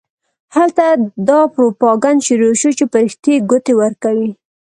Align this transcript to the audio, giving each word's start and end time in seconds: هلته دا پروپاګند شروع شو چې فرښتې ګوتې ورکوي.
هلته 0.55 0.85
دا 1.29 1.39
پروپاګند 1.55 2.19
شروع 2.27 2.53
شو 2.59 2.69
چې 2.77 2.83
فرښتې 2.91 3.33
ګوتې 3.49 3.73
ورکوي. 3.81 4.31